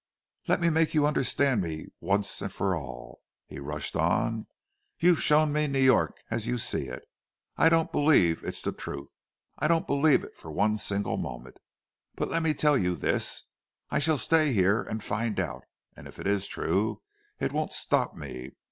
"Let 0.47 0.59
me 0.61 0.71
make 0.71 0.95
you 0.95 1.05
understand 1.05 1.61
me 1.61 1.85
once 1.99 2.39
for 2.51 2.75
all," 2.75 3.21
he 3.45 3.59
rushed 3.59 3.95
on. 3.95 4.47
"You've 4.97 5.21
shown 5.21 5.53
me 5.53 5.67
New 5.67 5.77
York 5.77 6.17
as 6.31 6.47
you 6.47 6.57
see 6.57 6.85
it. 6.87 7.03
I 7.55 7.69
don't 7.69 7.91
believe 7.91 8.43
it's 8.43 8.63
the 8.63 8.71
truth—I 8.71 9.67
don't 9.67 9.85
believe 9.85 10.23
it 10.23 10.35
for 10.35 10.49
one 10.51 10.77
single 10.77 11.17
moment! 11.17 11.57
But 12.15 12.31
let 12.31 12.41
me 12.41 12.55
tell 12.55 12.79
you 12.79 12.95
this, 12.95 13.43
I 13.91 13.99
shall 13.99 14.17
stay 14.17 14.53
here 14.53 14.81
and 14.81 15.03
find 15.03 15.39
out—and 15.39 16.07
if 16.07 16.17
it 16.17 16.25
is 16.25 16.47
true, 16.47 17.03
it 17.39 17.51
won't 17.51 17.71
stop 17.71 18.15
me! 18.15 18.53